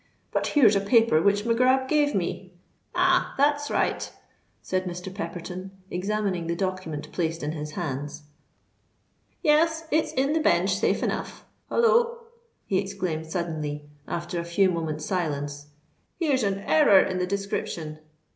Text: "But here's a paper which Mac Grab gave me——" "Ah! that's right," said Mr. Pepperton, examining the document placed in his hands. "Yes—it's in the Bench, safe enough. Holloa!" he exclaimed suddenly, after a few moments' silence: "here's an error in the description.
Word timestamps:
"But 0.31 0.47
here's 0.57 0.75
a 0.75 0.81
paper 0.81 1.21
which 1.21 1.45
Mac 1.45 1.57
Grab 1.57 1.87
gave 1.87 2.15
me——" 2.15 2.51
"Ah! 2.95 3.35
that's 3.37 3.69
right," 3.69 4.11
said 4.59 4.85
Mr. 4.85 5.13
Pepperton, 5.13 5.69
examining 5.91 6.47
the 6.47 6.55
document 6.55 7.11
placed 7.11 7.43
in 7.43 7.51
his 7.51 7.73
hands. 7.73 8.23
"Yes—it's 9.43 10.11
in 10.13 10.33
the 10.33 10.39
Bench, 10.39 10.75
safe 10.75 11.03
enough. 11.03 11.45
Holloa!" 11.69 12.17
he 12.65 12.79
exclaimed 12.79 13.27
suddenly, 13.27 13.91
after 14.07 14.39
a 14.39 14.43
few 14.43 14.71
moments' 14.71 15.05
silence: 15.05 15.67
"here's 16.17 16.41
an 16.41 16.57
error 16.65 16.99
in 17.01 17.19
the 17.19 17.27
description. 17.27 17.99